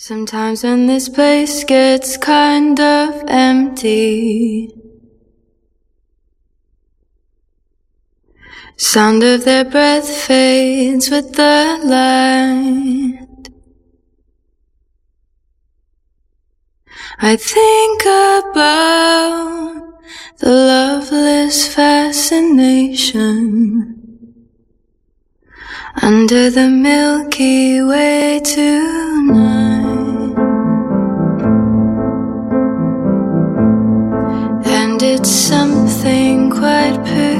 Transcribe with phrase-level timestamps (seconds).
[0.00, 4.72] Sometimes when this place gets kind of empty,
[8.76, 13.48] sound of their breath fades with the light.
[17.18, 19.98] I think about
[20.38, 23.18] the loveless fascination
[26.00, 29.67] under the Milky Way tonight.
[35.38, 37.37] Something quite peculiar.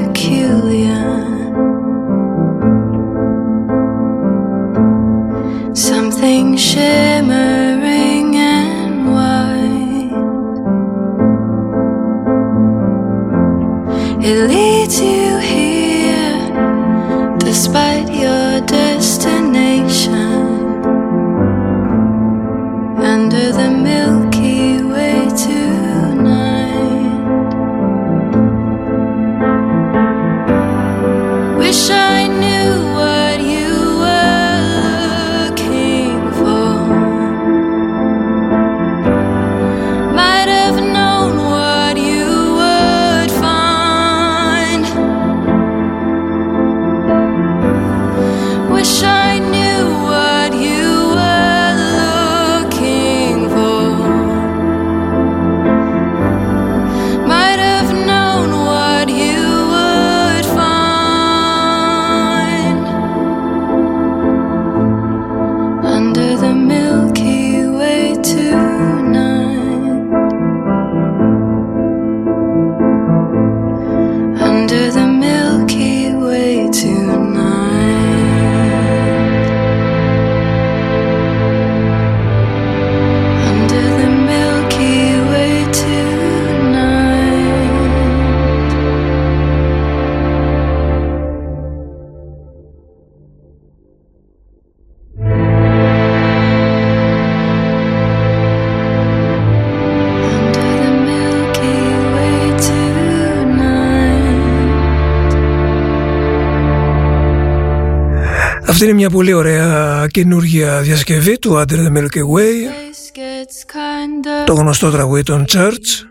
[108.99, 114.53] Μια πολύ ωραία καινούργια διασκευή του Under the Milky Way, Place gets kind of το
[114.53, 116.05] γνωστό τραγούδι των Church,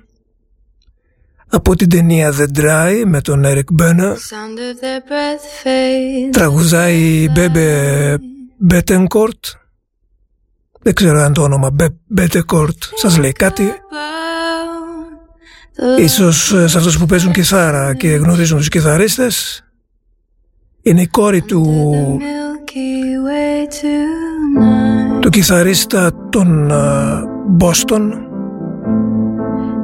[1.48, 4.08] από την ταινία The Dry με τον Eric Bana.
[4.12, 6.30] sound of their breath fades.
[6.32, 8.18] Τραγουδάει η Μπέμπε
[8.58, 9.44] Μπέτενκορτ.
[10.82, 13.64] Δεν ξέρω αν το όνομα Μπε- Μπέτενκορτ σας λέει κάτι.
[13.64, 13.74] About
[15.98, 19.62] the Ίσως ε, σε αυτούς που παίζουν κιθάρα και γνωρίζουν τους κιθαρίστες
[20.82, 21.62] είναι η κόρη του,
[22.67, 25.19] Milky Way tonight.
[25.21, 26.75] του κιθαρίστα των ε,
[27.59, 28.11] Boston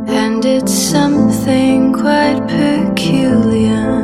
[0.07, 3.99] And it's something quite peculiar.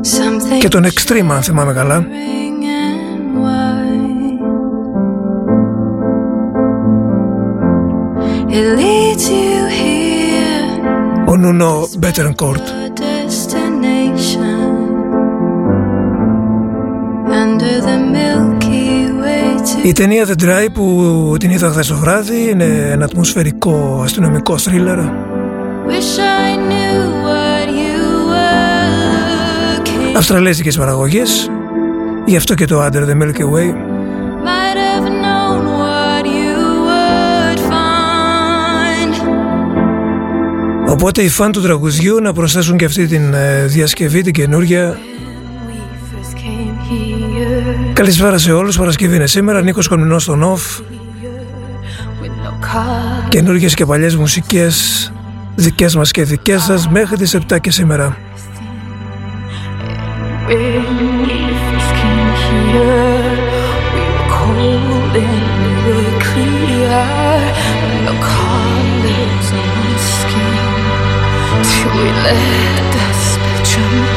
[0.00, 2.06] Something και των Extreme αν θυμάμαι καλά.
[2.06, 4.42] shimmering and white.
[8.58, 12.68] It leads you here, Ο Νούνο Μπέτενκορτ.
[19.83, 24.97] Η ταινία The Dry που την είδα χθες το βράδυ είναι ένα ατμοσφαιρικό αστυνομικό θρίλερ.
[24.97, 27.99] Wish I knew what you
[28.31, 28.91] were
[29.77, 31.49] looking αυστραλέζικες παραγωγές.
[32.25, 33.69] Γι' αυτό και το Under the Milky Way.
[34.47, 39.13] Might have known what you would find.
[40.87, 44.97] οπότε οι φαν του τραγουδιού να προσθέσουν και αυτή την ε, διασκευή την καινούργια
[48.01, 50.81] Καλησπέρα σε όλους, Παρασκευή είναι σήμερα, Νίκος Κομνηνός στον OFF
[52.21, 53.29] with no car.
[53.29, 55.11] Καινούργιες και παλιές μουσικές
[55.55, 58.17] δικές μας και δικές σας μέχρι τις 7 και σήμερα
[60.47, 60.85] When
[61.25, 63.31] we first came here,
[63.93, 67.03] we were cold and we were clear.
[68.05, 70.55] No colors on our skin
[71.69, 74.10] till we let the spectrum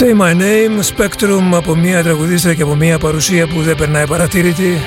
[0.00, 4.78] Say My Name, Spectrum από μια τραγουδίστρια και από μια παρουσία που δεν περνάει παρατήρητη.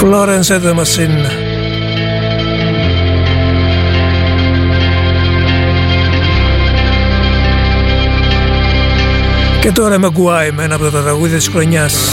[0.00, 1.26] Florence and the Machine.
[9.60, 12.12] Και τώρα με Γκουάι με ένα από τα τραγούδια της χρονιάς.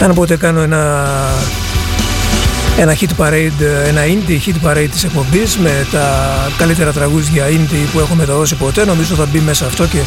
[0.00, 1.08] Αν πότε κάνω ένα
[2.78, 6.08] ένα hit parade, ένα indie hit parade της εκπομπής με τα
[6.58, 9.98] καλύτερα τραγούδια indie που έχω μεταδώσει ποτέ νομίζω θα μπει μέσα αυτό και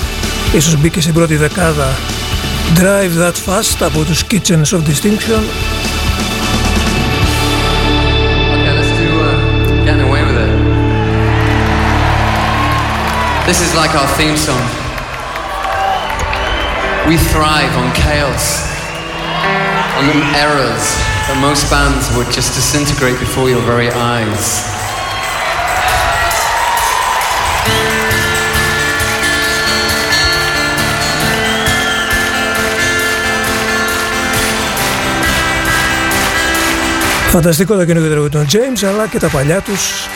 [0.54, 1.98] ίσως μπει και στην πρώτη δεκάδα
[2.76, 5.42] Drive That Fast από τους Kitchens of Distinction
[8.54, 10.52] Okay, let's do uh, Getting Away With It.
[13.48, 14.66] This is like our theme song.
[17.08, 18.46] We thrive on chaos,
[20.00, 20.86] on the errors
[21.28, 24.46] that most bands would just disintegrate before your very eyes.
[37.30, 40.08] Φανταστικό το καινούργιο τραγούδι των James αλλά και τα παλιά τους.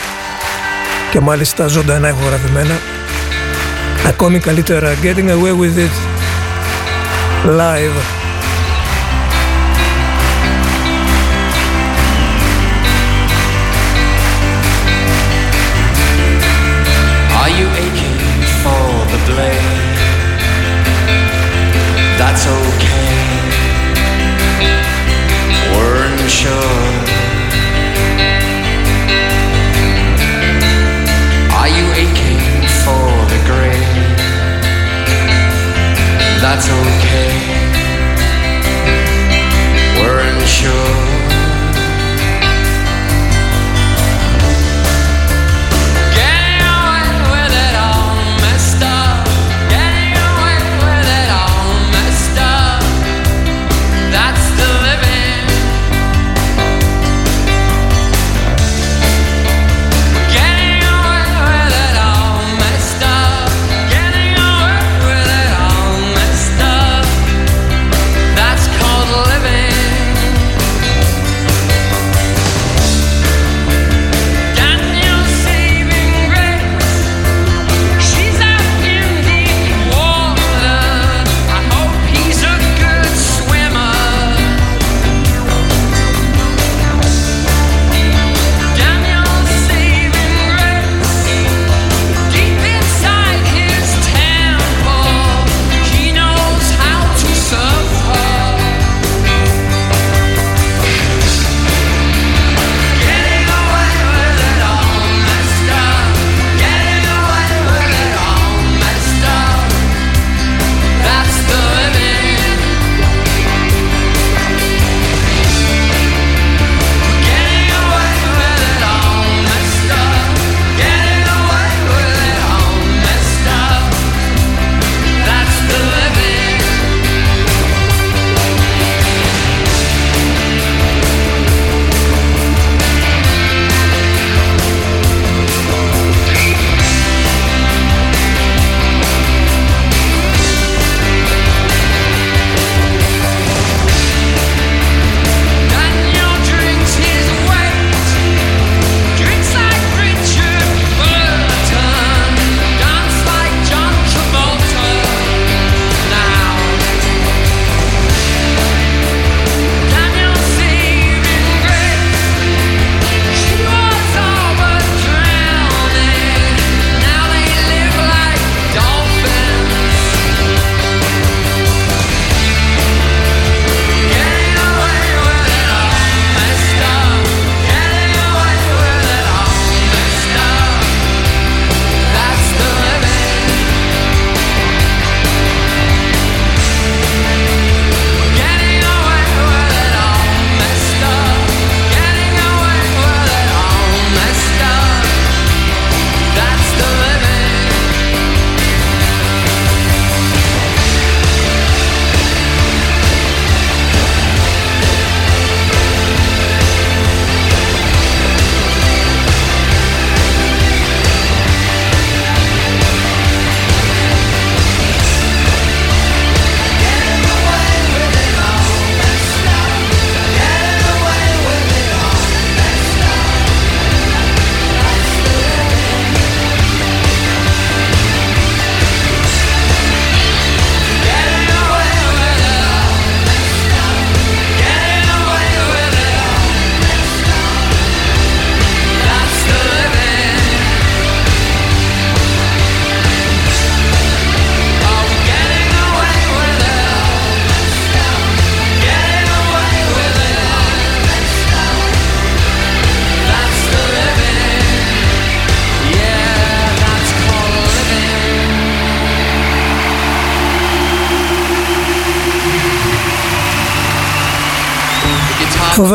[1.10, 2.78] Και μάλιστα ζωντανά ηχογραφημένα
[4.06, 5.94] ακόμη καλύτερα Getting Away With It
[7.46, 8.23] live
[22.16, 23.24] That's okay.
[25.74, 26.94] Weren't sure.
[31.58, 32.40] Are you aching
[32.82, 34.18] for the grave?
[36.40, 37.32] That's okay.
[40.00, 41.13] Weren't sure.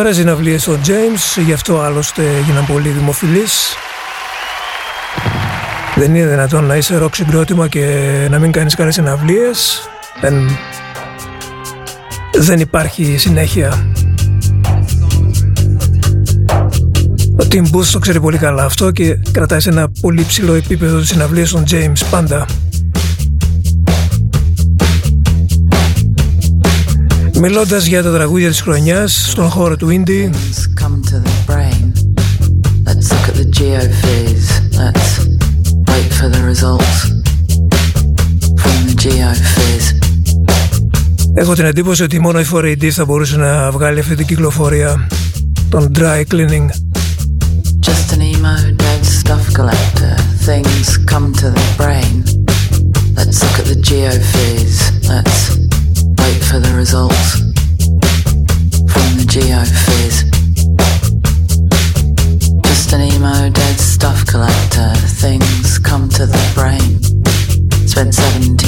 [0.09, 3.73] Φοβερές συναυλίες ο James, γι' αυτό άλλωστε έγιναν πολύ δημοφιλείς.
[5.95, 9.81] Δεν είναι δυνατόν να είσαι ροκ συγκρότημα και να μην κάνεις καλές συναυλίες.
[10.21, 10.57] Δεν,
[12.33, 13.87] δεν υπάρχει συνέχεια.
[17.39, 20.99] Ο Tim Booth το ξέρει πολύ καλά αυτό και κρατάει σε ένα πολύ ψηλό επίπεδο
[20.99, 22.45] της συναυλίας των James πάντα.
[27.41, 30.35] Μιλώντας για τα τραγούδια της χρονιάς στον χώρο του ίντερνετ,
[41.33, 45.07] έχω την εντύπωση ότι μόνο η φορέντη θα μπορούσε να βγάλει αυτή την κυκλοφορία.
[45.69, 46.67] Των dry cleaning.
[47.85, 48.53] JUST EMO,
[56.49, 57.31] for the results
[58.91, 60.25] from the geophys.
[62.63, 64.91] Just an emo dead stuff collector.
[65.21, 66.97] Things come to the brain.
[67.87, 68.58] Spent 17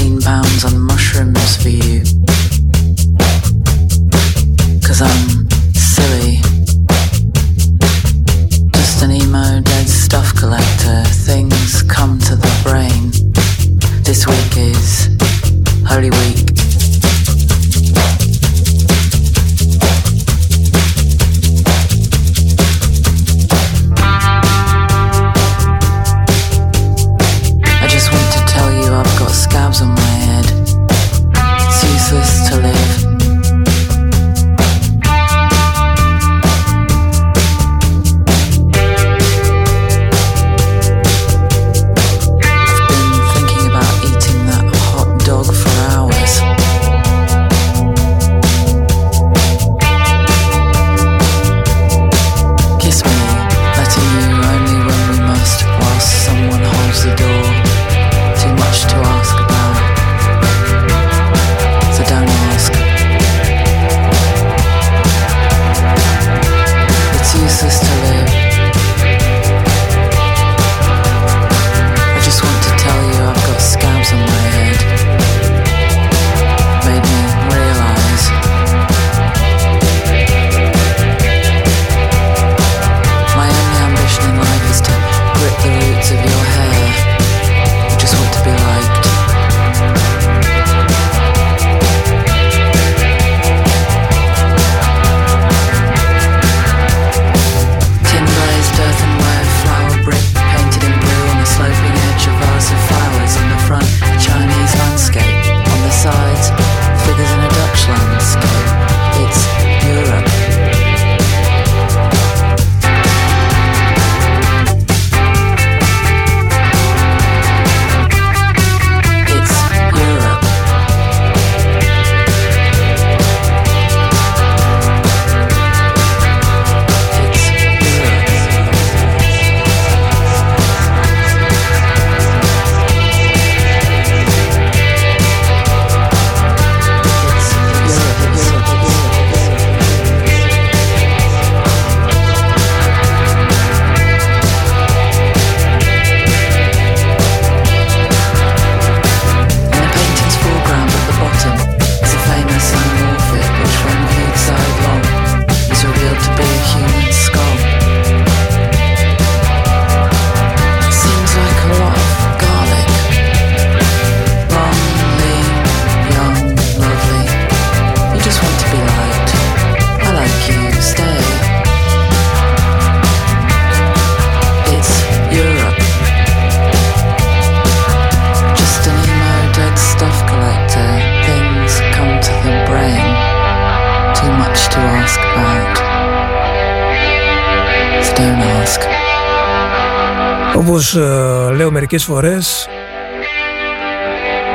[191.92, 192.66] μερικές φορές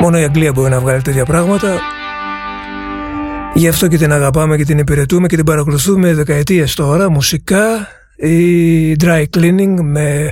[0.00, 1.80] Μόνο η Αγγλία μπορεί να βγάλει τέτοια πράγματα
[3.54, 8.96] Γι' αυτό και την αγαπάμε και την υπηρετούμε και την παρακολουθούμε δεκαετίες τώρα μουσικά η
[9.00, 10.30] dry cleaning με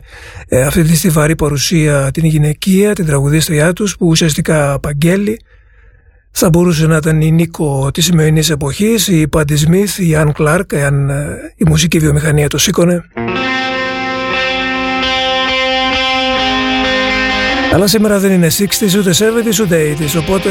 [0.48, 5.40] ε, αυτή τη στιβαρή παρουσία την γυναικεία, την τραγουδίστριά τους που ουσιαστικά απαγγέλει
[6.30, 10.72] θα μπορούσε να ήταν η Νίκο της σημερινής εποχής, η Πάντι Σμιθ, η Αν Κλάρκ,
[10.72, 13.04] εάν ε, η μουσική βιομηχανία το σήκωνε.
[17.76, 20.48] Αλλά σήμερα δεν είναι 60s, ούτε 70s, ούτε 80s, οπότε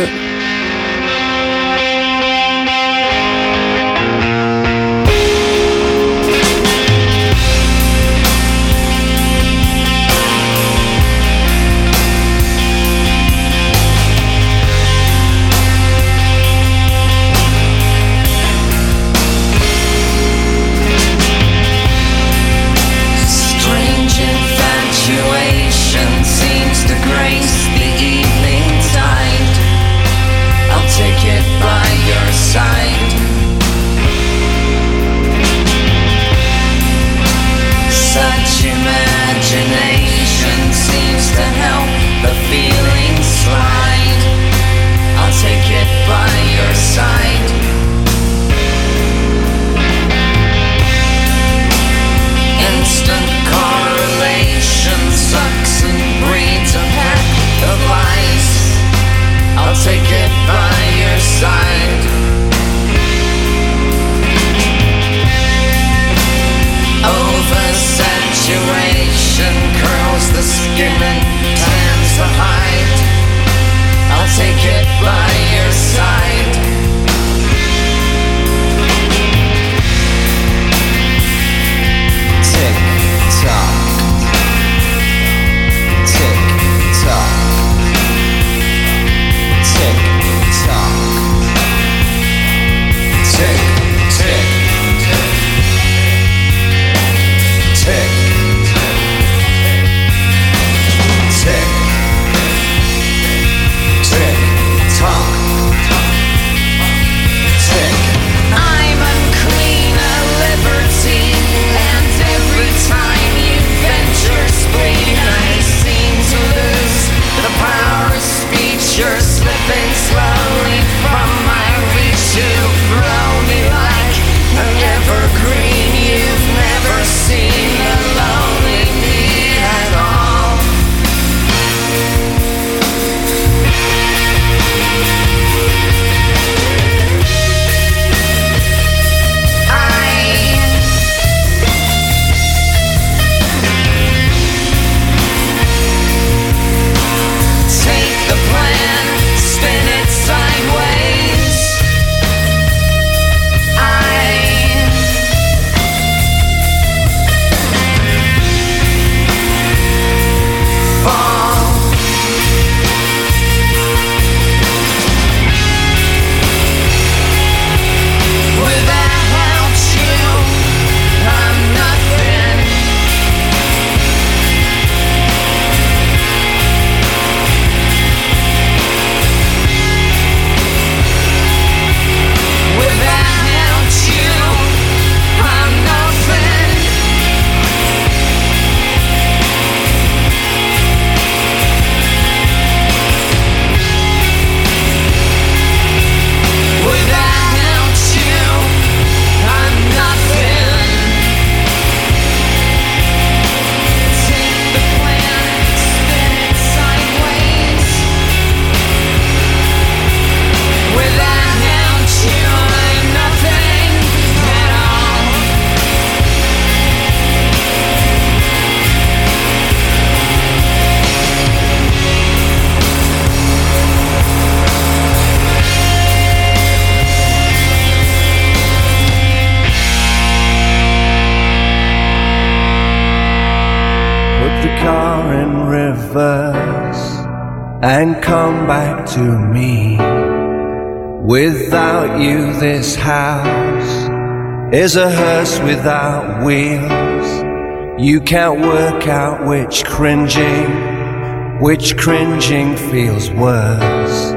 [244.85, 247.99] There's a hearse without wheels.
[247.99, 254.31] You can't work out which cringing, which cringing feels worse.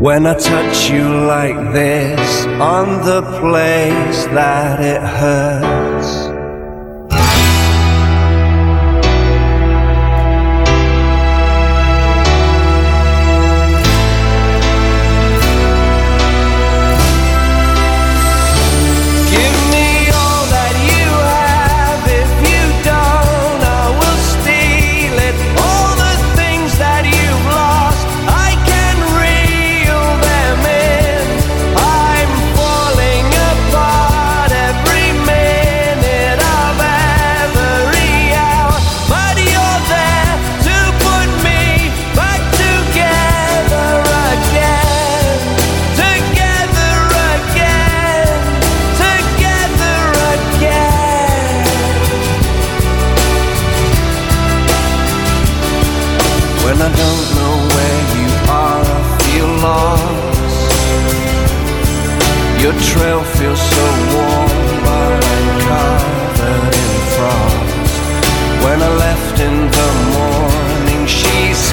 [0.00, 5.85] When I touch you like this on the place that it hurts.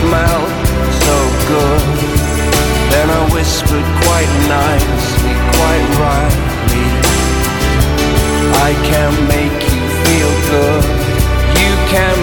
[0.04, 0.54] smelled
[1.08, 1.18] so
[1.52, 1.84] good.
[2.92, 6.88] Then I whispered quite nicely, quite rightly,
[8.68, 10.84] I can make you feel good.
[11.64, 12.16] You can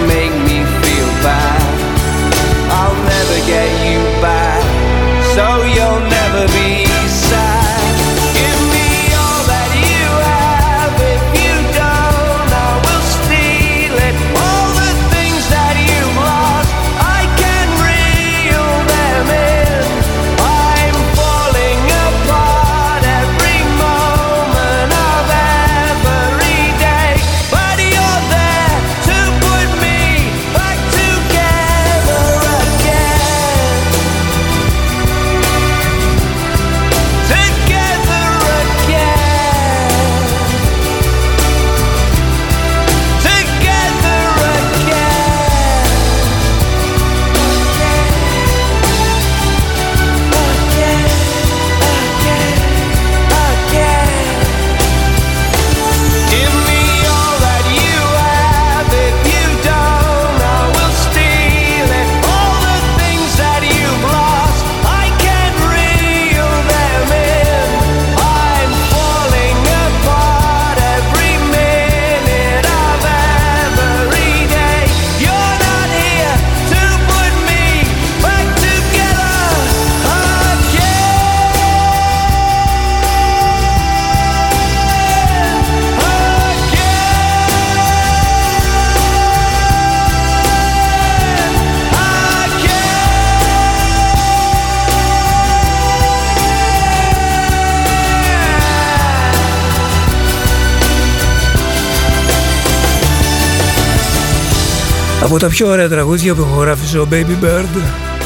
[105.31, 107.83] από τα πιο ωραία τραγούδια που ηχογράφησε ο Baby Bird,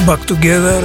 [0.09, 0.83] Back Together.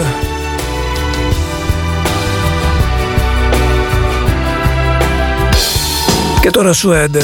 [6.41, 7.21] Και τώρα σου έντε.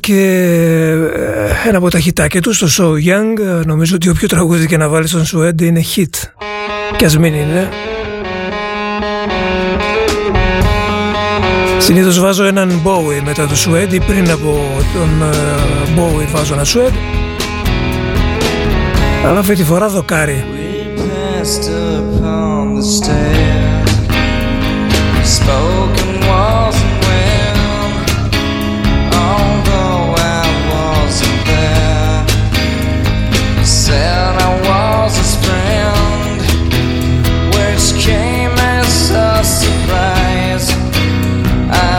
[0.00, 0.20] και
[1.14, 4.76] ε, ένα από τα χιτάκια τους στο So Young ε, νομίζω ότι όποιο τραγούδι και
[4.76, 6.22] να βάλεις στον Σουέντ είναι hit.
[6.96, 7.68] Και ας μην είναι.
[11.78, 14.60] Συνήθως βάζω έναν Bowie μετά το Σουέντ ή πριν από
[14.94, 15.34] τον ε,
[15.96, 16.92] Bowie βάζω ένα Σουέντ
[19.26, 20.44] αλλά αυτή τη φορά δοκάρι.
[25.46, 26.03] We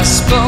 [0.06, 0.45] gospel.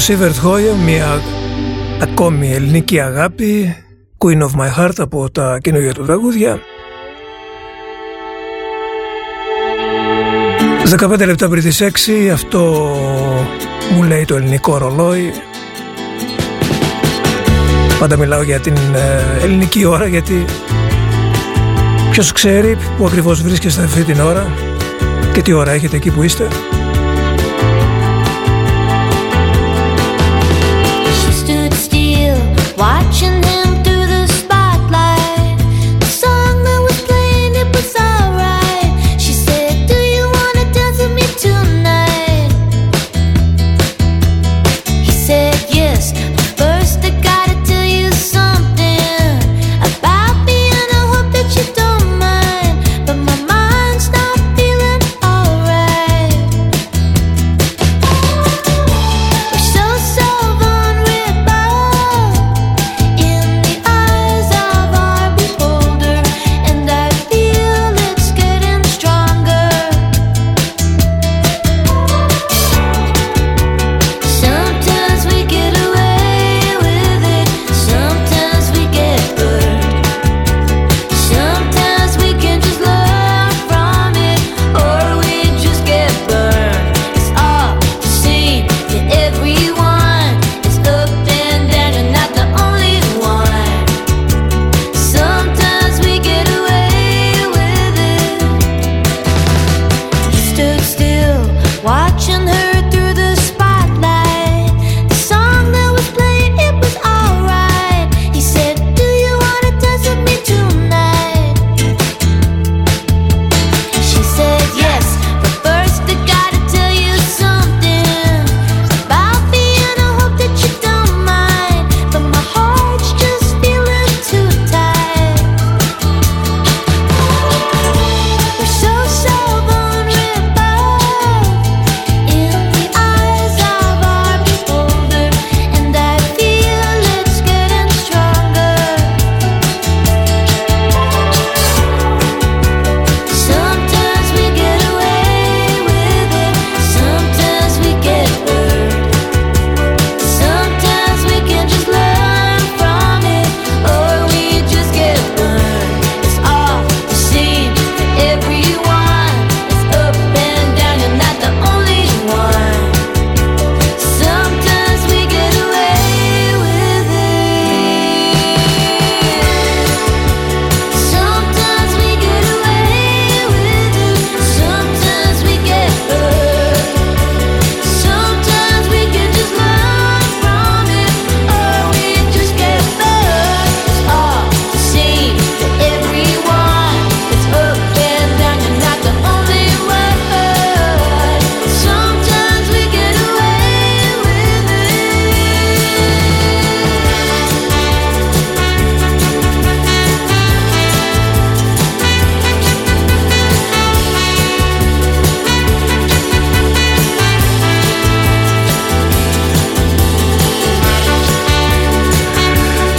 [0.00, 1.20] Σίβερτ Χόιε, μια
[2.00, 3.76] ακόμη ελληνική αγάπη,
[4.18, 6.60] Queen of My Heart από τα καινούργια του τραγούδια.
[10.98, 12.60] 15 λεπτά πριν τις 6, αυτό
[13.94, 15.32] μου λέει το ελληνικό ρολόι.
[17.98, 20.44] Πάντα μιλάω για την ε, ελληνική ώρα γιατί
[22.10, 24.46] ποιος ξέρει που ακριβώς βρίσκεστε αυτή την ώρα
[25.32, 26.48] και τι ώρα έχετε εκεί που είστε.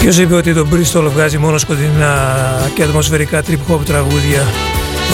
[0.01, 2.35] Ποιος είπε ότι το Bristol βγάζει μόνο σκοτεινά
[2.73, 4.43] και ατμοσφαιρικά trip hop τραγούδια;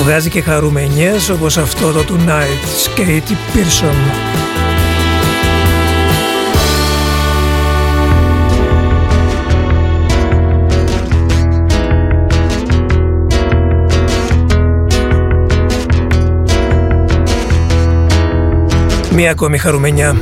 [0.03, 3.95] Βγάζει και χαρουμενιές όπως αυτό το Tonight, Katy Pearson.
[19.15, 20.17] Μία ακόμη χαρουμενιά.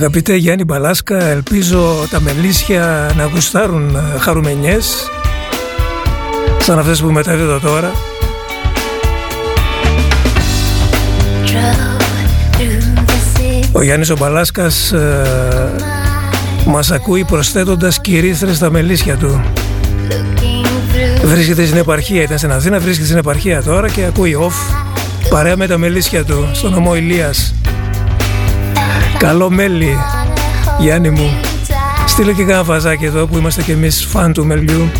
[0.00, 5.10] Αγαπητέ Γιάννη Μπαλάσκα, ελπίζω τα μελίσια να γουστάρουν ε, χαρουμενιές
[6.58, 7.92] σαν αυτές που μεταδίδω τώρα.
[13.72, 15.74] Ο Γιάννης ο Μπαλάσκας ε,
[16.66, 19.40] μας ακούει προσθέτοντας κυρίστρες στα μελίσια του.
[21.24, 24.74] Βρίσκεται στην επαρχία, ήταν στην Αθήνα, βρίσκεται στην επαρχία τώρα και ακούει off
[25.30, 27.54] παρέα με τα μελίσια του στον νομό Ηλίας.
[29.20, 29.98] Καλό μέλι,
[30.78, 31.30] Γιάννη μου.
[32.06, 34.90] Στείλε και κάνα βαζάκι εδώ που είμαστε κι εμείς φαν του μελιού.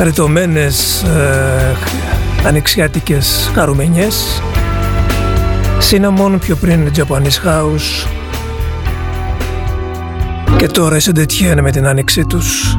[0.00, 1.76] Χαριτωμένες ε,
[2.46, 4.42] ανοιξιάτικες χαρουμενιές
[5.90, 8.08] Cinnamon πιο πριν Japanese House.
[10.56, 12.78] Και τώρα η Σεντετιέν με την άνοιξή τους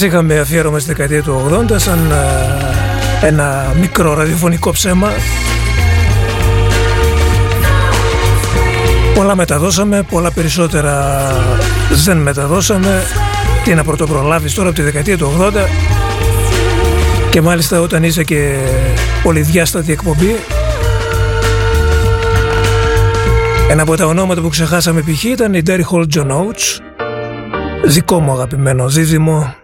[0.00, 2.10] Χθε είχαμε αφιέρωμα στη δεκαετία του 80 σαν
[3.22, 5.10] ε, ένα μικρό ραδιοφωνικό ψέμα.
[9.14, 11.26] Πολλά μεταδώσαμε, πολλά περισσότερα
[12.04, 13.02] δεν μεταδώσαμε.
[13.64, 15.52] Τι να πρωτοπρολάβεις τώρα από τη δεκαετία του 80
[17.30, 18.58] και μάλιστα όταν είσαι και
[19.22, 20.36] πολυδιάστατη εκπομπή
[23.70, 25.24] ένα από τα ονόματα που ξεχάσαμε π.χ.
[25.24, 26.78] ήταν η Derry Hall John Oates
[27.84, 29.59] δικό μου αγαπημένο δίδυμο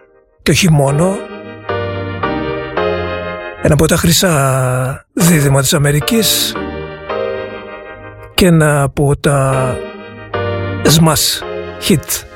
[0.47, 1.17] και όχι μόνο.
[3.61, 6.55] Ένα από τα χρυσά δίδυμα της Αμερικής
[8.33, 9.77] και ένα από τα
[10.83, 11.43] smash
[11.87, 12.26] hit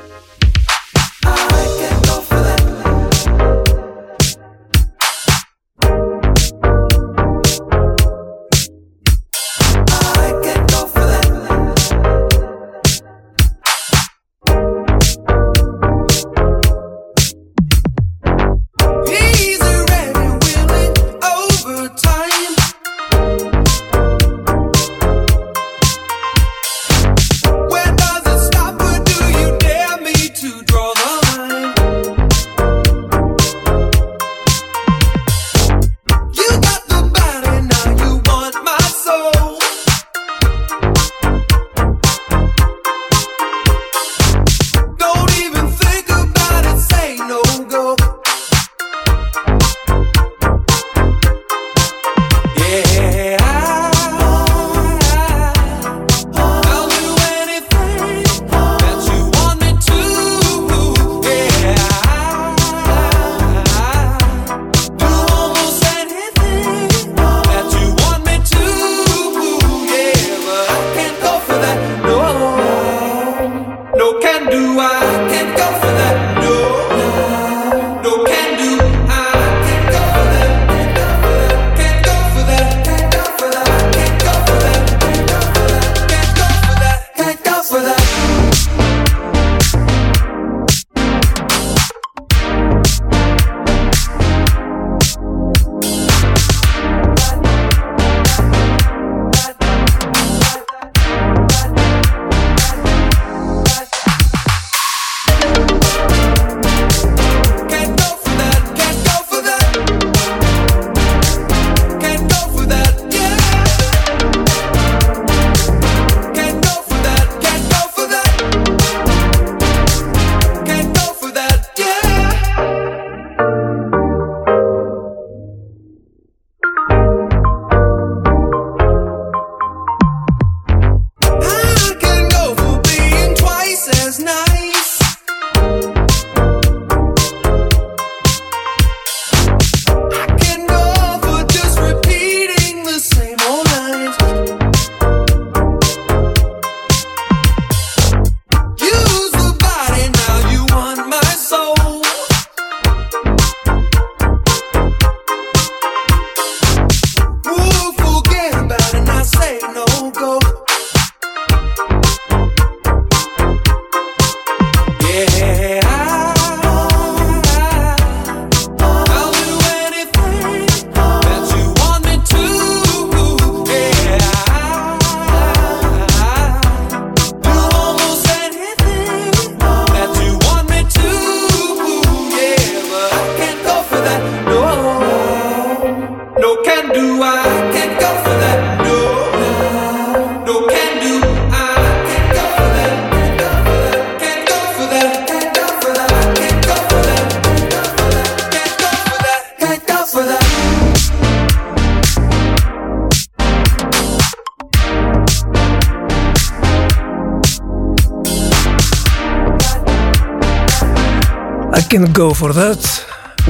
[212.12, 212.82] go for that.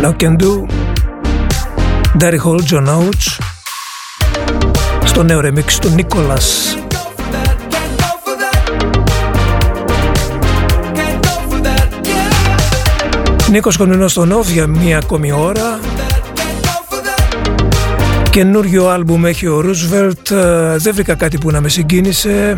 [0.02, 0.52] No can do.
[2.20, 3.38] Darry Hall, John Oates.
[5.04, 6.76] Στο νέο remix του Νίκολας.
[13.50, 15.78] Νίκος Κονινός στον Όφ για μία ακόμη ώρα.
[18.30, 20.30] Καινούριο άλμπουμ έχει ο Roosevelt.
[20.76, 22.54] Δεν βρήκα κάτι που να με συγκίνησε.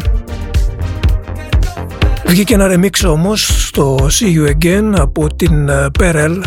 [2.26, 5.68] Βγήκε ένα remix όμως στο See You Again από την
[5.98, 6.40] Perel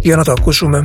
[0.00, 0.82] για να το ακούσουμε.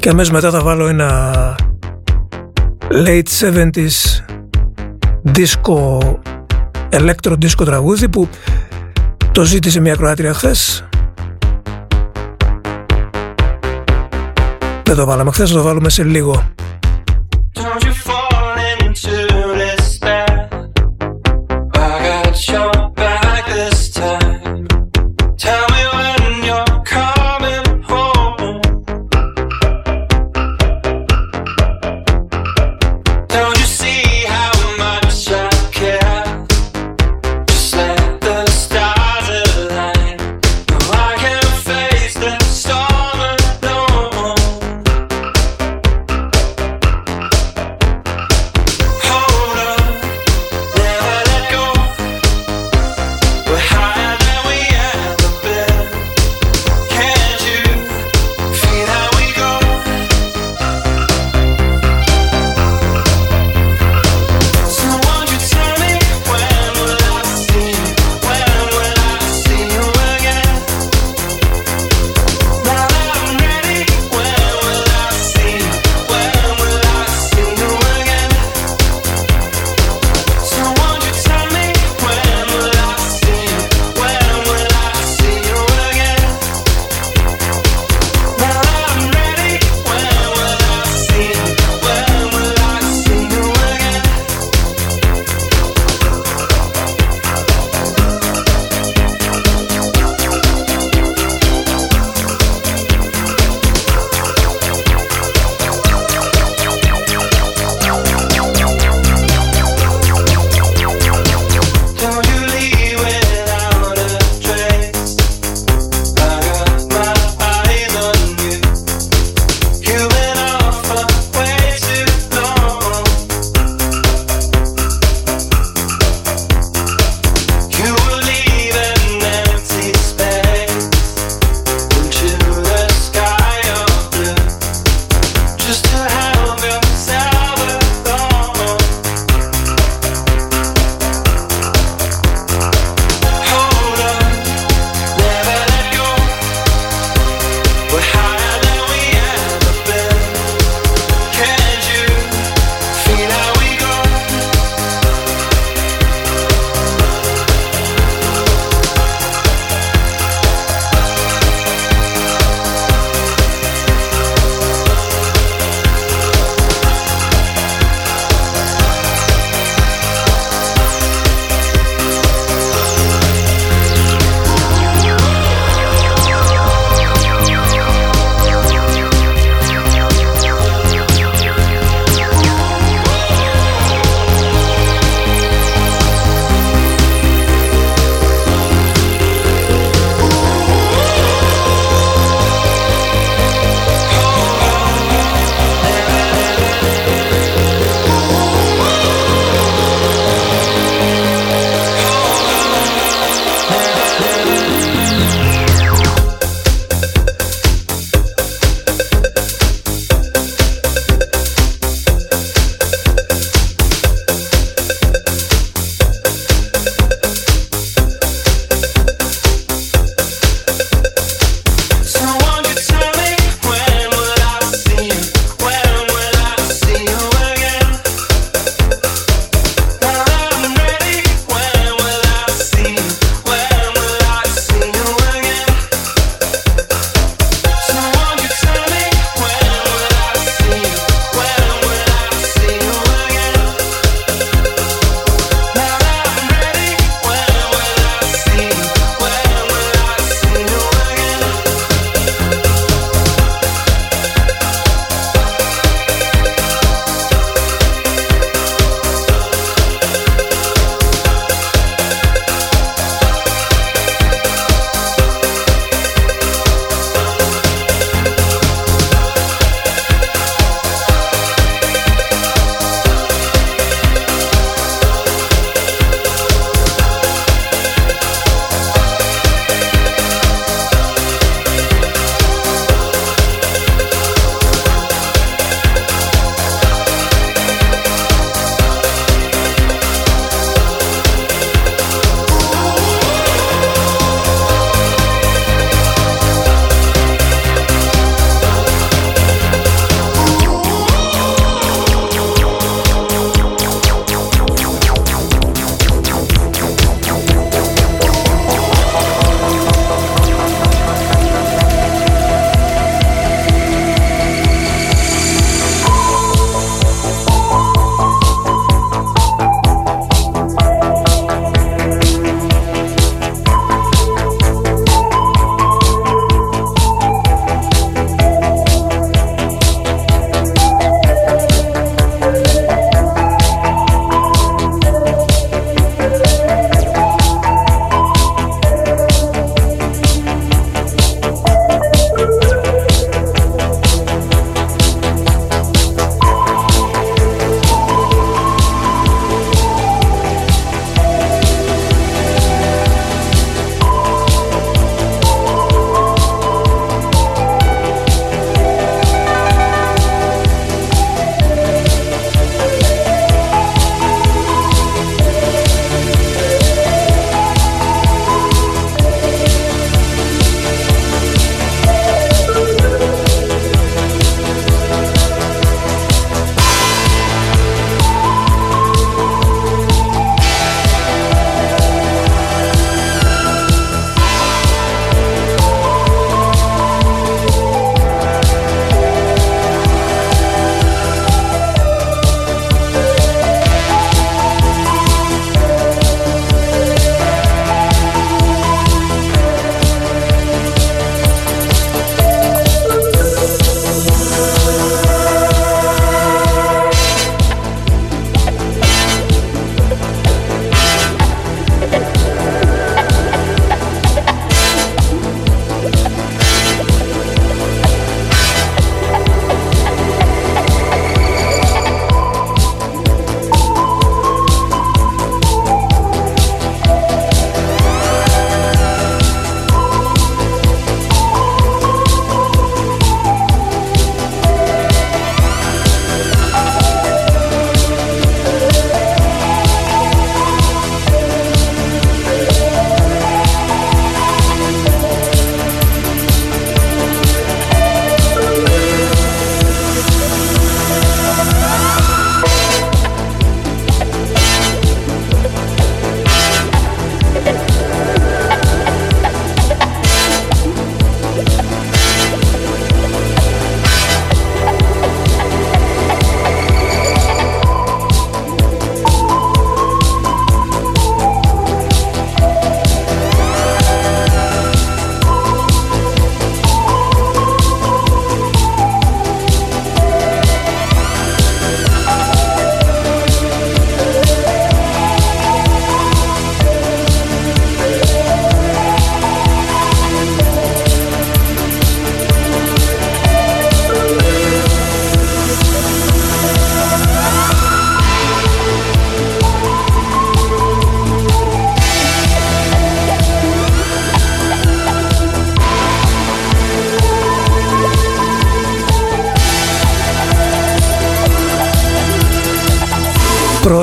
[0.00, 1.34] Και αμέσως μετά θα βάλω ένα
[2.90, 4.24] late 70s
[5.32, 5.98] disco
[6.90, 8.28] electro disco τραγούδι που
[9.32, 10.88] το ζήτησε μια Κροάτρια χθες.
[14.82, 16.53] Δεν το βάλαμε χθες, θα το βάλουμε σε λίγο.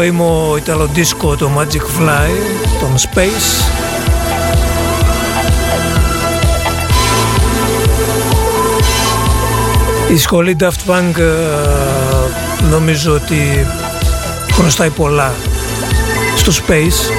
[0.01, 2.29] Πρώιμο Ιταλοντίσκο το Magic Fly,
[2.79, 3.71] τον Space.
[10.13, 13.65] Η σχολή Daft Punk ε, νομίζω ότι
[14.51, 15.33] χρωστάει πολλά
[16.35, 17.11] στο Space.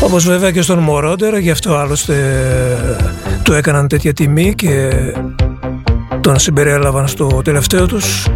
[0.00, 2.14] Όπως βέβαια και στον Μορόντερ, γι' αυτό άλλωστε
[3.42, 4.92] του έκαναν τέτοια τιμή και
[6.20, 8.26] τον συμπεριέλαβαν στο τελευταίο τους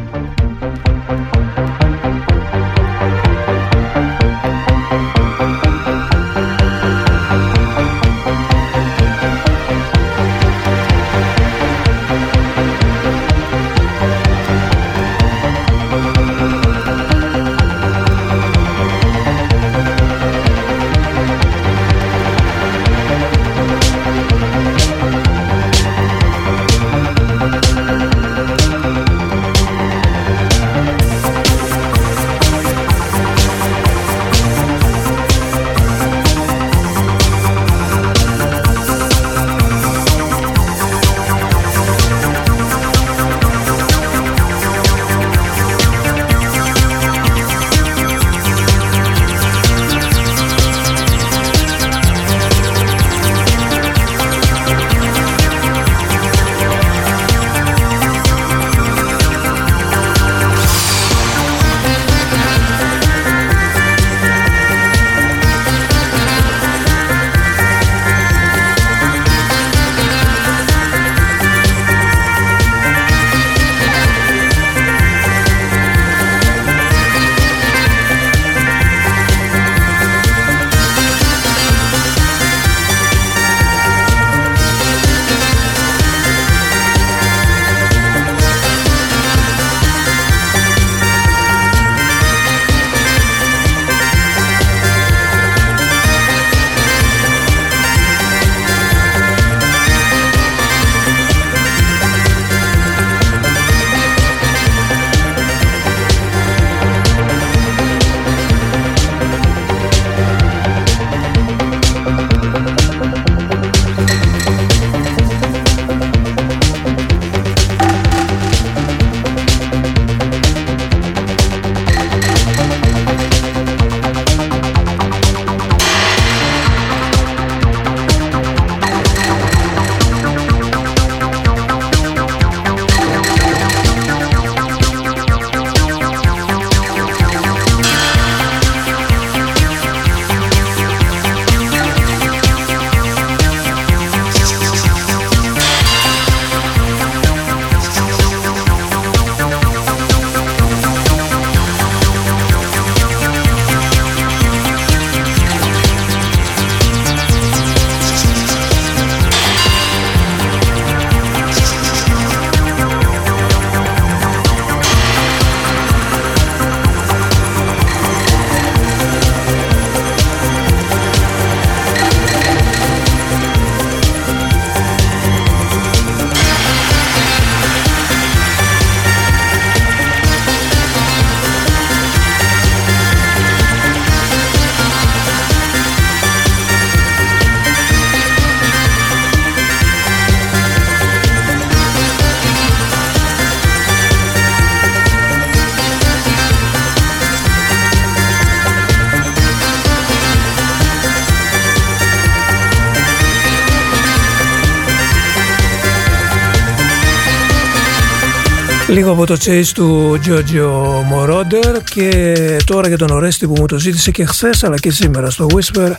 [209.03, 210.71] Λίγο από το chase του Giorgio
[211.13, 215.31] Moroder και τώρα για τον Ορέστη που μου το ζήτησε και χθες αλλά και σήμερα
[215.31, 215.93] στο Whisper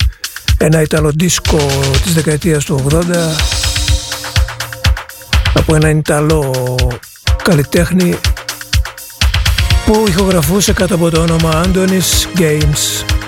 [0.58, 1.58] ένα Ιταλο δίσκο
[2.04, 3.02] της δεκαετίας του 80
[5.54, 6.76] από ένα Ιταλό
[7.44, 8.16] καλλιτέχνη
[9.86, 13.23] που ηχογραφούσε κάτω από το όνομα Antonis Games.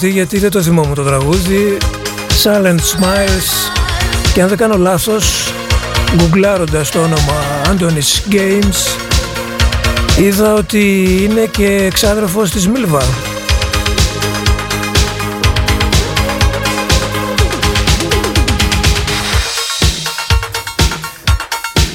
[0.00, 1.76] Μπράβο Ρέστη γιατί δεν το θυμόμουν το τραγούδι.
[2.42, 3.72] Silent Smiles.
[4.34, 5.52] Και αν δεν κάνω λάθος
[6.16, 8.98] γκουγκλάροντας το όνομα Anthony's Games
[10.18, 13.02] είδα ότι είναι και εξάδερφος της Μίλβα.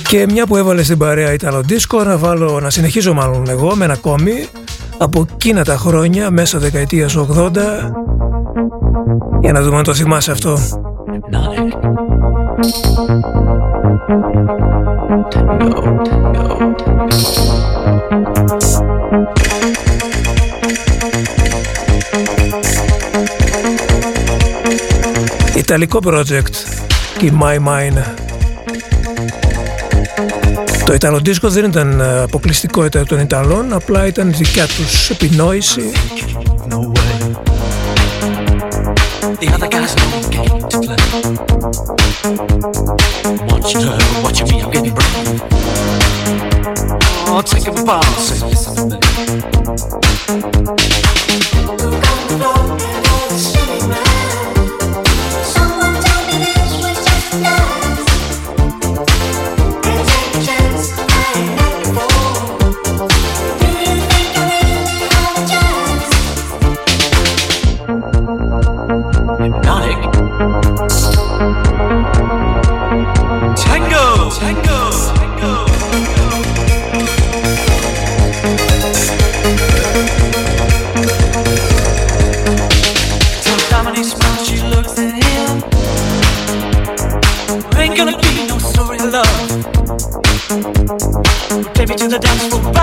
[0.08, 3.86] Και μια που έβαλε στην παρέα Ιταλο Disco να, βάλω, να συνεχίζω μάλλον εγώ με
[3.86, 4.48] ένα κόμι
[4.98, 7.52] από εκείνα τα χρόνια μέσα δεκαετίας 80
[9.42, 10.58] για να δούμε αν το θυμάσαι αυτό.
[25.56, 26.56] Ιταλικό project
[27.18, 28.25] και My Mind
[30.86, 35.92] το Ιταλικό δεν ήταν ε, αποκλειστικό των Ιταλών, απλά ήταν η δικιά τους επινόηση.
[92.16, 92.75] the devil.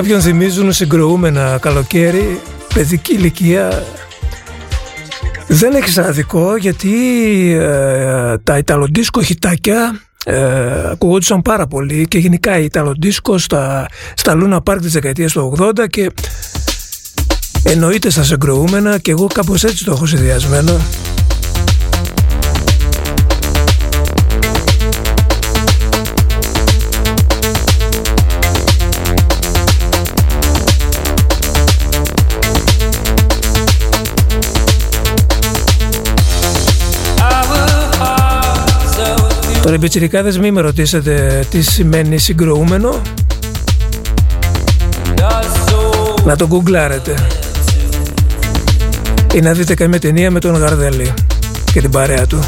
[0.00, 2.40] Κάποιον θυμίζουν συγκροούμενα καλοκαίρι,
[2.74, 3.84] παιδική ηλικία.
[5.48, 6.92] Δεν έχεις άδικο γιατί
[7.60, 14.60] ε, τα Ιταλοντίσκο χιτάκια ε, ακουγόντουσαν πάρα πολύ και γενικά η Ιταλοντίσκο στα, στα Λούνα
[14.60, 16.10] Πάρκ της δεκαετίας του 80 και
[17.62, 20.80] εννοείται στα συγκροούμενα και εγώ κάπως έτσι το έχω συνδυασμένο.
[39.62, 43.02] Τώρα οι πιτσιρικάδες μη με ρωτήσετε τι σημαίνει συγκροούμενο.
[46.24, 47.14] Να το γκουγκλάρετε.
[49.34, 51.12] Ή να δείτε καμία ταινία με τον Γαρδέλη
[51.72, 52.40] και την παρέα του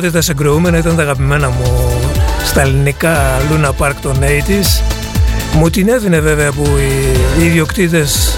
[0.00, 2.00] Πρέπει να σας πω ότι τα συγκροούμενα ήταν τα αγαπημένα μου
[2.44, 4.82] στα ελληνικά Luna Park των 80's.
[5.52, 6.66] Μου την έδινε βέβαια που
[7.38, 8.36] οι ιδιοκτήτες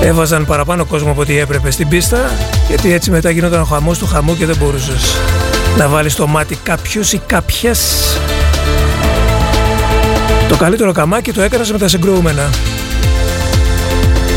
[0.00, 2.30] έβαζαν παραπάνω κόσμο από ό,τι έπρεπε στην πίστα
[2.68, 5.16] γιατί έτσι μετά γινόταν ο χαμός του χαμού και δεν μπορούσες
[5.78, 7.80] να βάλεις το μάτι κάποιους ή κάποιες.
[10.48, 12.50] Το καλύτερο καμάκι το έκανας με τα συγκρούμενα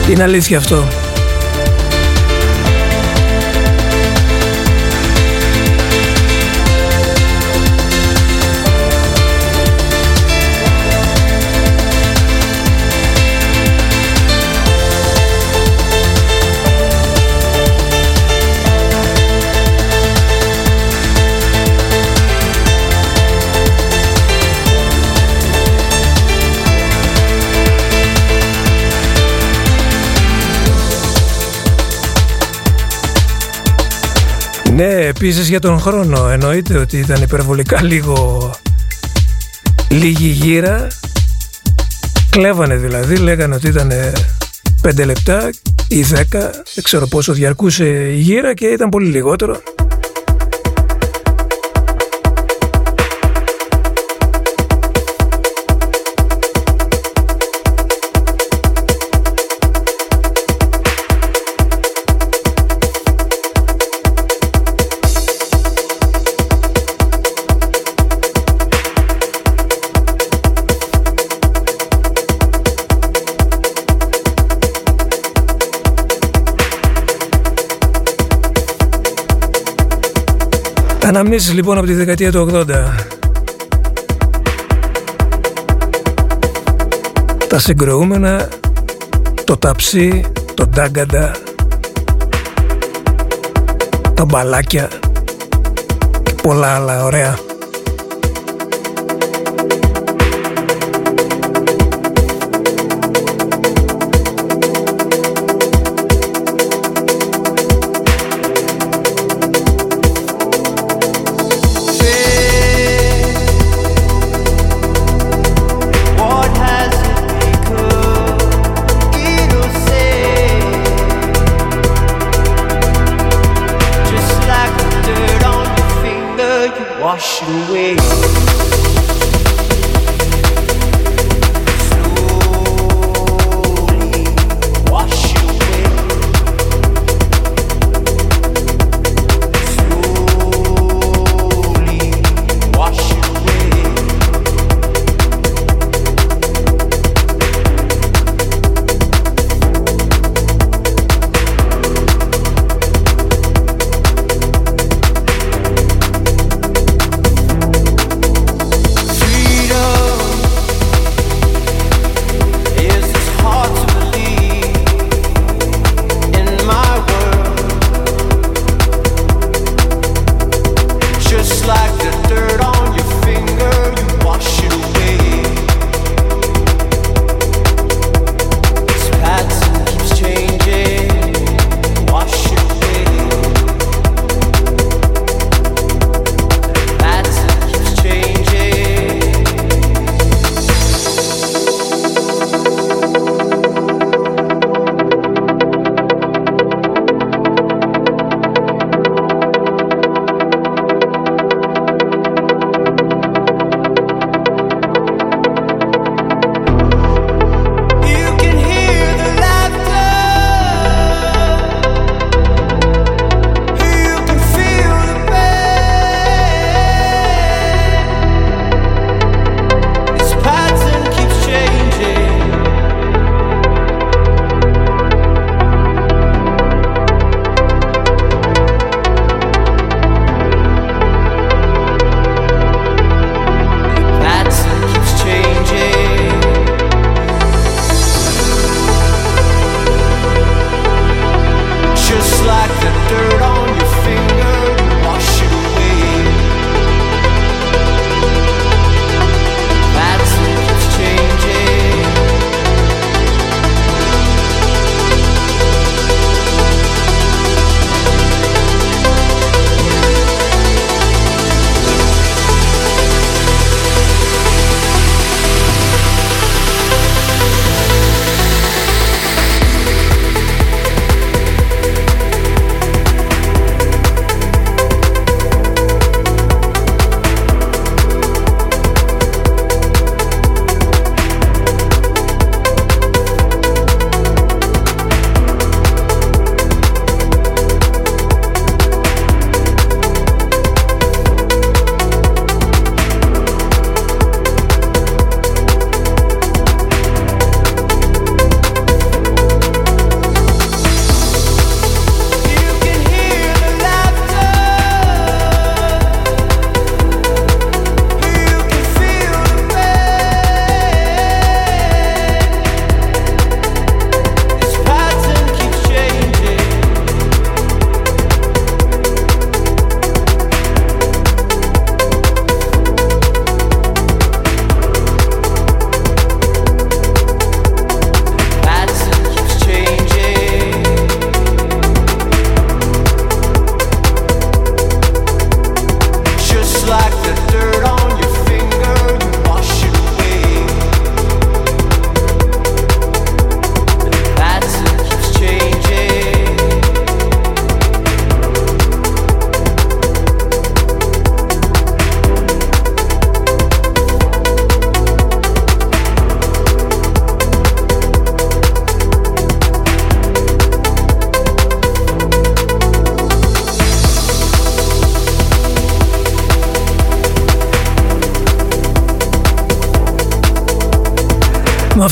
[0.09, 1.08] είναι αλήθεια αυτό
[34.79, 36.29] Ναι, επίσης για τον χρόνο.
[36.29, 38.51] Εννοείται ότι ήταν υπερβολικά λίγο
[39.89, 40.87] λίγη γύρα.
[42.29, 43.91] Κλέβανε δηλαδή, λέγανε ότι ήταν
[44.81, 45.49] 5 λεπτά
[45.87, 46.15] ή 10
[46.73, 49.61] δεν ξέρω πόσο διαρκούσε η γύρα και ήταν πολύ λιγότερο
[81.09, 82.65] Αναμνήσεις λοιπόν από τη δεκαετία του 80
[87.47, 88.47] Τα συγκροούμενα
[89.43, 91.35] Το ταψί Το ντάγκαντα
[94.13, 94.89] Τα μπαλάκια
[96.23, 97.37] Και πολλά άλλα ωραία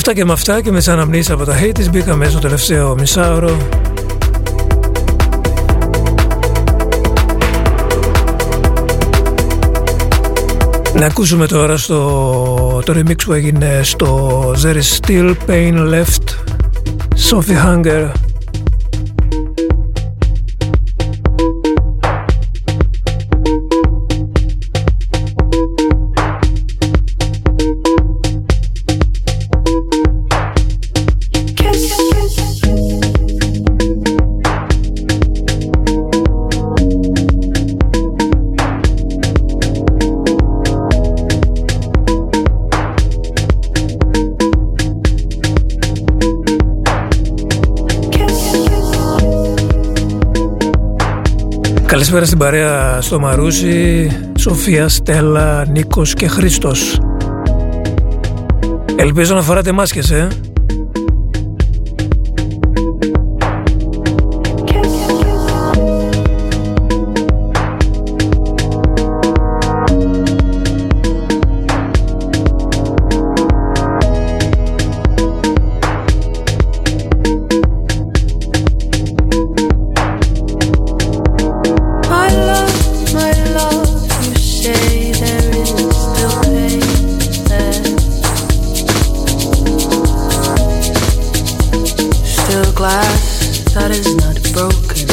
[0.08, 3.58] αυτά και με αυτά και με τις αναμνήσεις από τα Hades μπήκαμε στο τελευταίο μισάωρο.
[10.94, 16.36] Να ακούσουμε τώρα στο, το remix που έγινε στο There is still pain left
[17.30, 18.12] Sophie Hunger
[52.10, 57.00] Καλησπέρα στην παρέα στο Μαρούσι, Σοφία, Στέλλα, Νίκος και Χρήστος.
[58.96, 60.28] Ελπίζω να φοράτε μάσκες, ε.
[92.88, 95.07] That is not broken.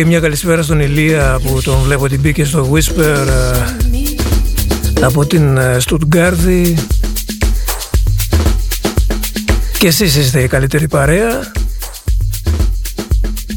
[0.00, 3.58] Και μια καλησπέρα στον Ηλία που τον βλέπω ότι μπήκε στο Whisper ε,
[3.92, 4.20] me?
[5.02, 6.76] από την ε, Στουτγκάρδη.
[9.78, 11.52] Και εσείς είστε η καλύτερη παρέα.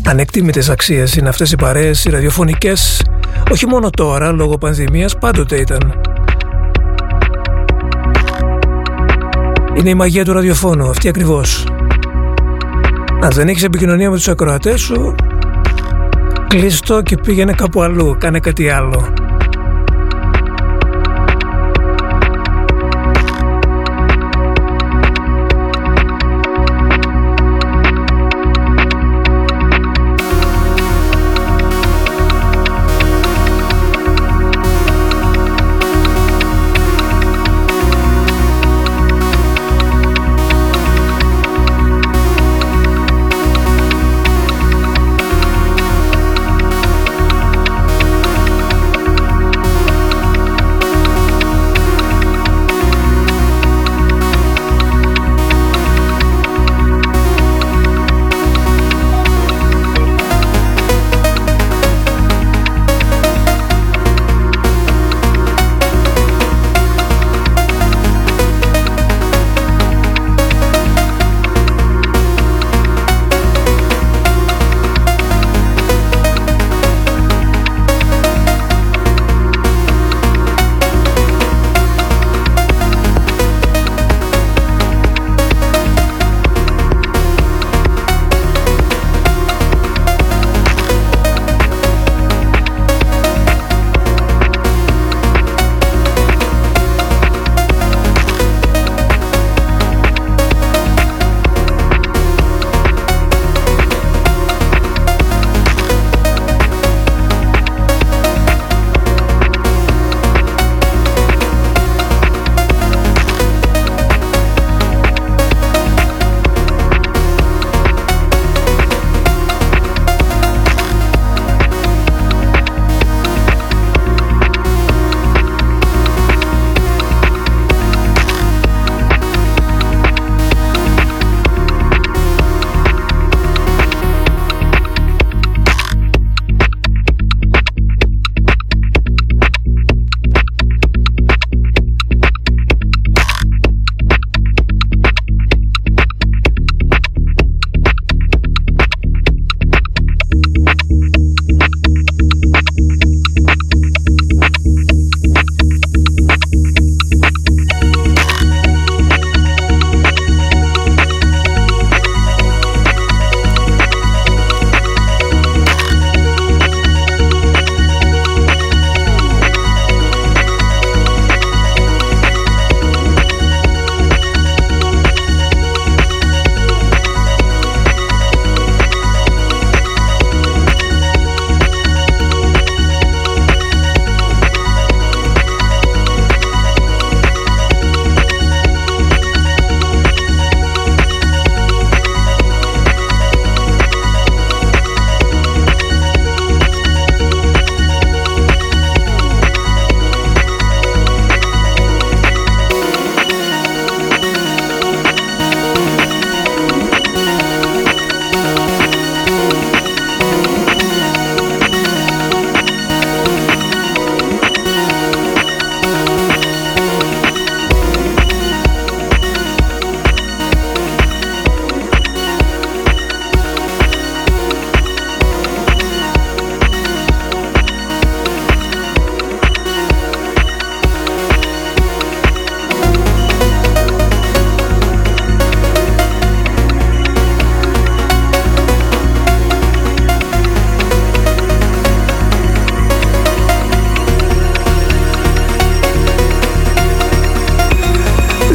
[0.05, 3.01] Ανεκτήμητες αξίες είναι αυτές οι παρέες οι ραδιοφωνικές.
[3.51, 6.01] Όχι μόνο τώρα λόγω πανδημίας πάντοτε ήταν.
[9.77, 11.67] Είναι η μαγεία του ραδιοφώνου αυτή ακριβώς.
[13.21, 15.15] Αν δεν έχεις επικοινωνία με τους ακροατές σου
[16.55, 19.12] κλείστο και πήγαινε κάπου αλλού κάνε κάτι άλλο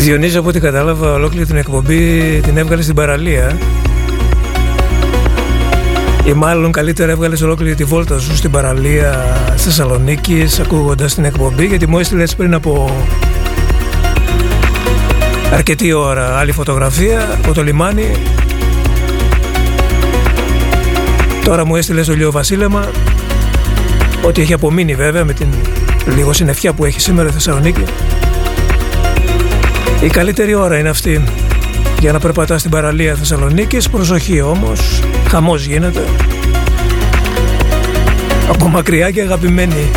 [0.09, 3.59] Διονύση από ό,τι κατάλαβα ολόκληρη την εκπομπή την έβγαλε στην παραλία.
[6.27, 11.67] Ή μάλλον καλύτερα έβγαλες ολόκληρη τη βόλτα σου στην παραλία στη Θεσσαλονίκη ακούγοντας την εκπομπή
[11.67, 12.91] γιατί μου έστειλες πριν από
[15.53, 18.13] αρκετή ώρα άλλη φωτογραφία από το λιμάνι.
[21.45, 22.91] Τώρα μου έστειλες στο λίγο βασίλεμα
[24.23, 25.49] ότι έχει απομείνει βέβαια με την
[26.17, 27.83] λίγο συννεφιά που έχει σήμερα η Θεσσαλονίκη
[30.01, 31.23] η καλύτερη ώρα είναι αυτή.
[32.01, 36.05] Για να περπατάς στην παραλία Θεσσαλονίκης προσοχή όμως χαμός γίνεται.
[38.49, 39.91] Από μακριά και αγαπημένη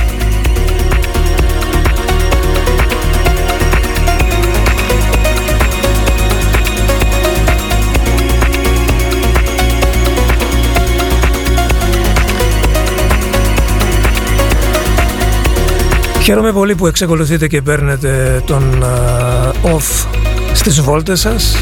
[16.23, 20.07] Χαίρομαι πολύ που εξακολουθείτε και παίρνετε τον uh, off
[20.53, 21.55] στις βόλτες σας.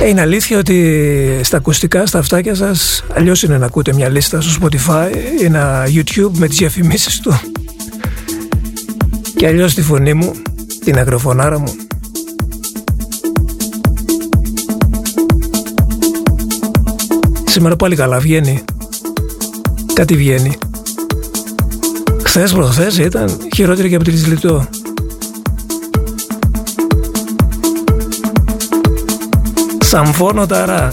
[0.00, 4.40] Ε, είναι αλήθεια ότι στα ακουστικά, στα αυτάκια σας αλλιώς είναι να ακούτε μια λίστα
[4.40, 5.10] στο Spotify
[5.40, 7.40] ή ένα YouTube με τις διαφημίσεις του.
[9.36, 10.32] Και αλλιώς τη φωνή μου,
[10.84, 11.85] την αγροφωνάρα μου
[17.56, 18.64] Σήμερα πάλι καλά βγαίνει
[19.92, 20.58] Κάτι βγαίνει
[22.24, 24.68] Χθες προχθές ήταν χειρότερη και από τη Λιτό
[29.78, 30.92] Σαμφώνω ταρά.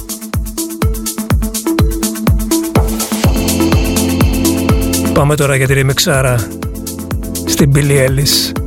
[5.14, 6.48] Πάμε τώρα για τη ρημιξάρα
[7.46, 8.63] στην Billie Ellis.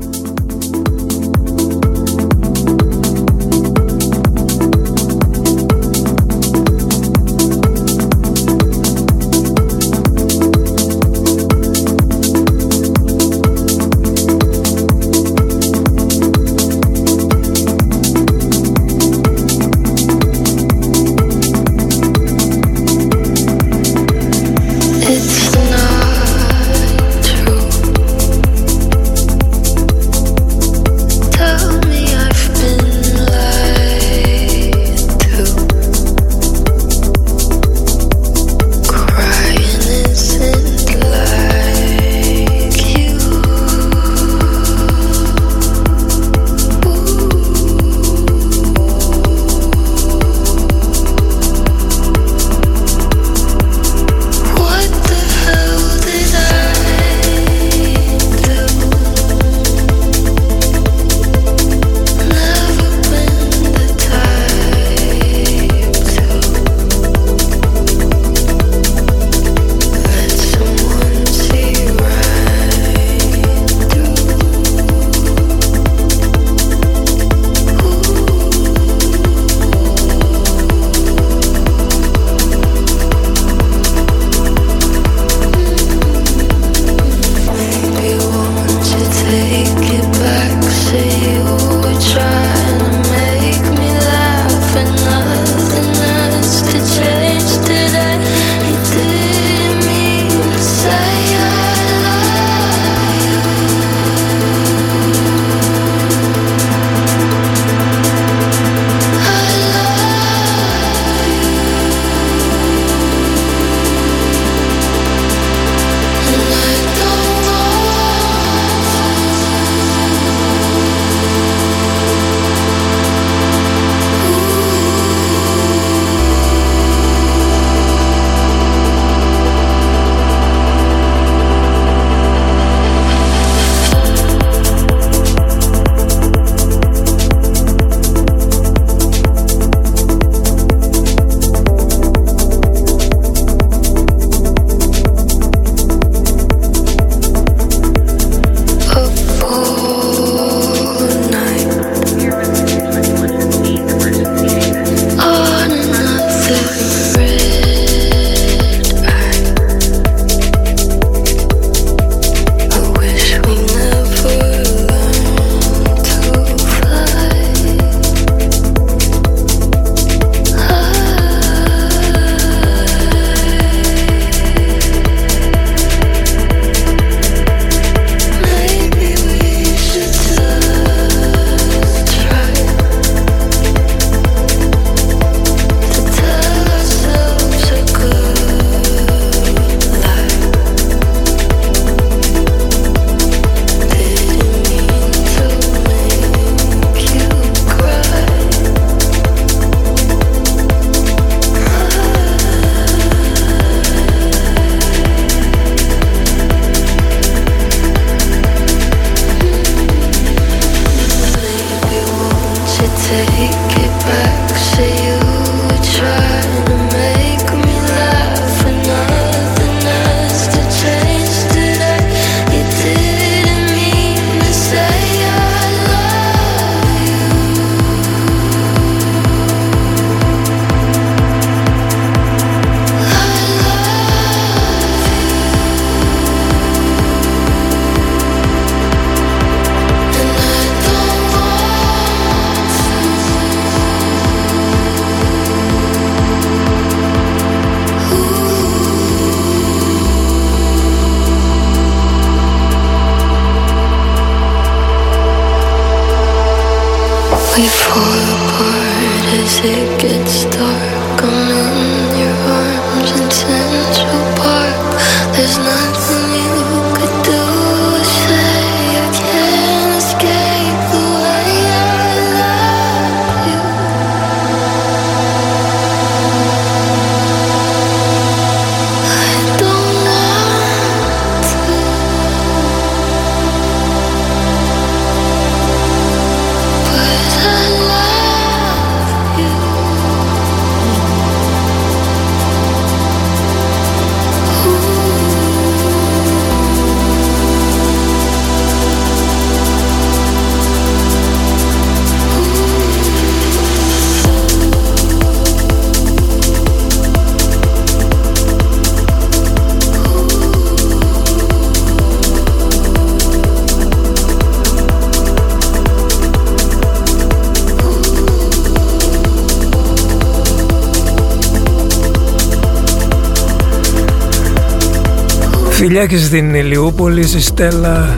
[326.09, 328.17] Φιλιά και στην Ηλιούπολη, στη Στέλλα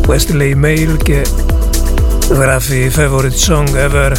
[0.00, 1.26] που έστειλε email και
[2.30, 4.12] γράφει favorite song ever.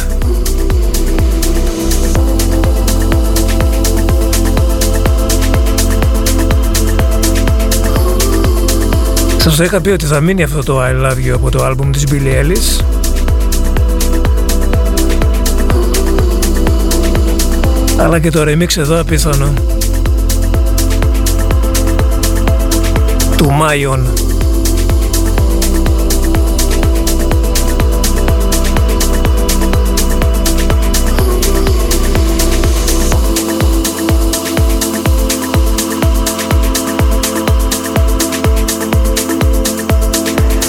[9.36, 11.90] Σας το είχα πει ότι θα μείνει αυτό το I Love You από το άλμπουμ
[11.90, 12.84] της Billie Ellis.
[17.98, 19.52] Αλλά και το remix εδώ απίθανο.
[23.40, 24.06] Του Μάιον.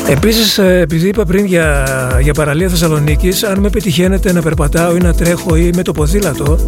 [0.09, 1.85] Επίσης, ε, επειδή είπα πριν για,
[2.21, 6.65] για παραλία Θεσσαλονίκης, αν με πετυχαίνετε να περπατάω ή να τρέχω ή με το ποδήλατο,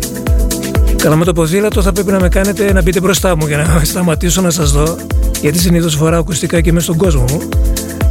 [0.96, 3.84] καλά με το ποδήλατο θα πρέπει να με κάνετε να μπείτε μπροστά μου για να
[3.86, 4.98] σταματήσω να σας δω
[5.44, 7.50] γιατί συνήθως φοράω ακουστικά και μέσα στον κόσμο μου.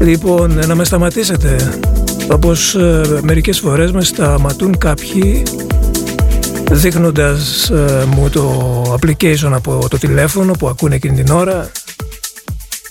[0.00, 1.78] Λοιπόν, να με σταματήσετε.
[2.30, 5.42] Όπως ε, μερικές φορές με σταματούν κάποιοι
[6.70, 11.70] δείχνοντας ε, μου το application από το τηλέφωνο που ακούνε εκείνη την ώρα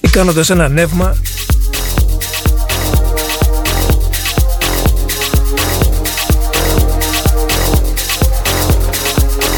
[0.01, 1.15] ή κάνοντας ένα νεύμα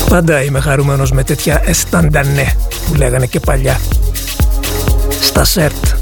[0.09, 2.55] Πάντα είμαι χαρούμενος με τέτοια εσταντανέ
[2.87, 3.79] που λέγανε και παλιά
[5.23, 5.92] στα σερτ.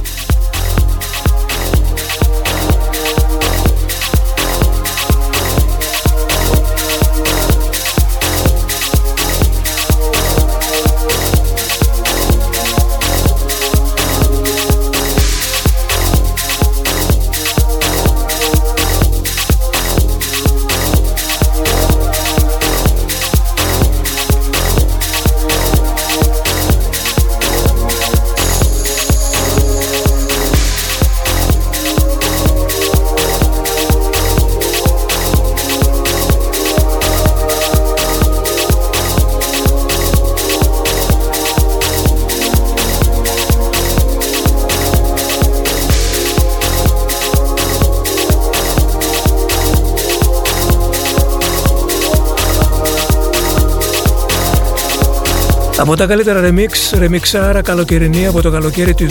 [55.91, 59.05] Από τα καλύτερα remix, remixάρα καλοκαιρινή από το καλοκαίρι του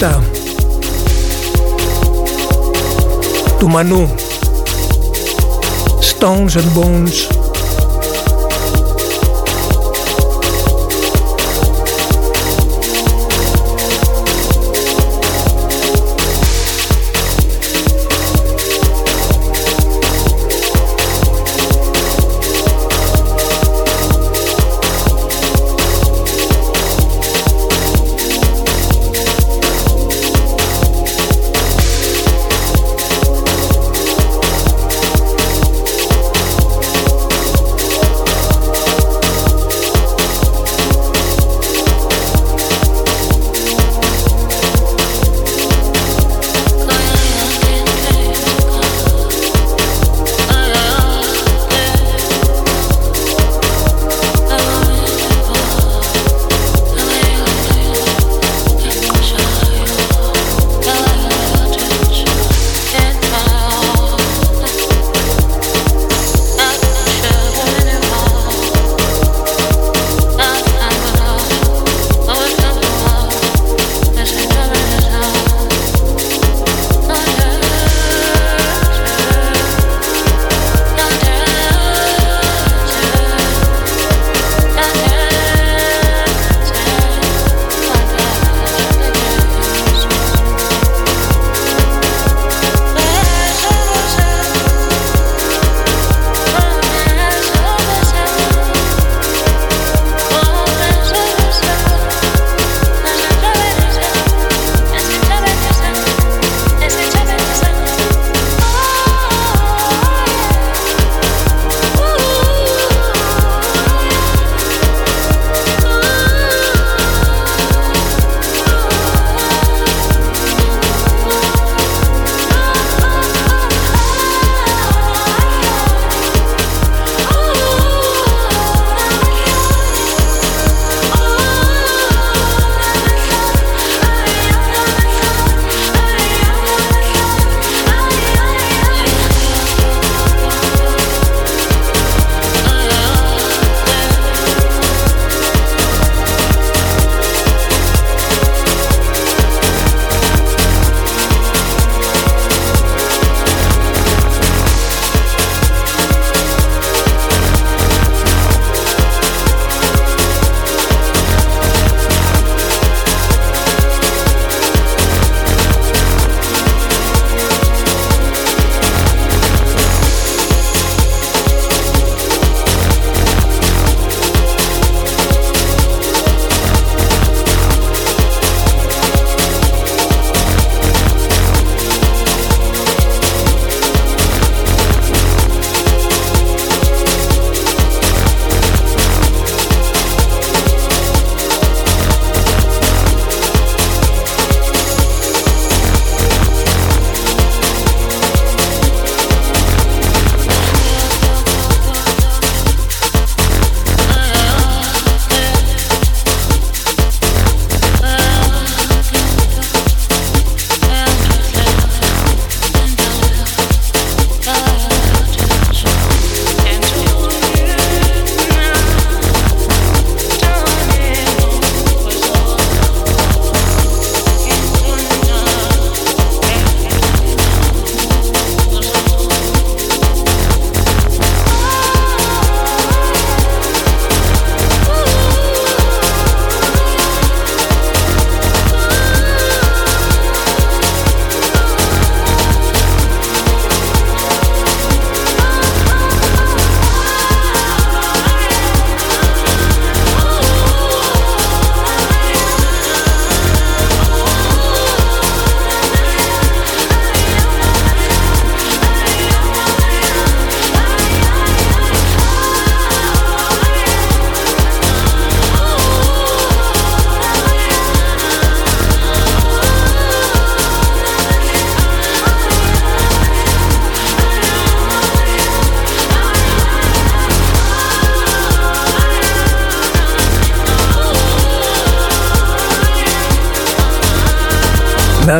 [0.00, 0.20] 2017.
[3.58, 4.14] Του Μανού.
[6.00, 7.51] Stones and Bones.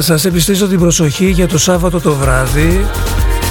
[0.03, 2.87] Σας επιστήσω την προσοχή για το Σάββατο το βράδυ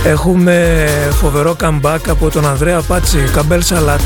[0.06, 4.02] Έχουμε φοβερό comeback από τον Ανδρέα Πάτσι, Καμπέλ Σαλάτ.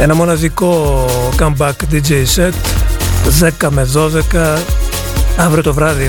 [0.00, 1.04] Ένα μοναδικό
[1.38, 2.52] comeback DJ set,
[3.60, 4.58] 10 με 12,
[5.36, 6.08] αύριο το βράδυ.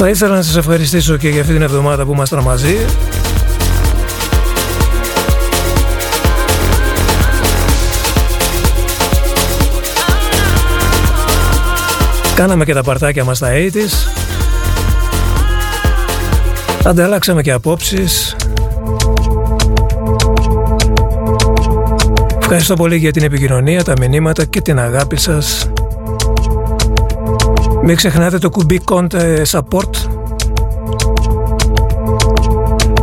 [0.00, 2.76] Θα ήθελα να σας ευχαριστήσω και για αυτή την εβδομάδα που ήμασταν μαζί.
[12.34, 14.10] Κάναμε και τα παρτάκια μας στα 80's.
[16.84, 18.36] Ανταλλάξαμε και απόψεις.
[22.40, 25.67] Ευχαριστώ πολύ για την επικοινωνία, τα μηνύματα και την αγάπη σας.
[27.88, 29.90] Μην ξεχνάτε το κουμπί Conte Support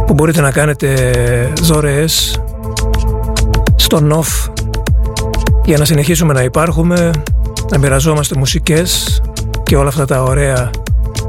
[0.05, 1.13] που μπορείτε να κάνετε
[1.61, 2.41] δωρεές
[3.75, 4.51] στο off
[5.65, 7.11] για να συνεχίσουμε να υπάρχουμε,
[7.71, 9.21] να μοιραζόμαστε μουσικές
[9.63, 10.69] και όλα αυτά τα ωραία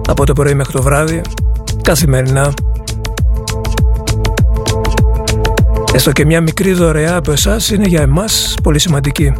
[0.09, 1.20] από το πρωί μέχρι το βράδυ,
[1.83, 2.53] καθημερινά.
[5.93, 9.33] Έστω και μια μικρή δωρεά από εσάς είναι για εμάς πολύ σημαντική.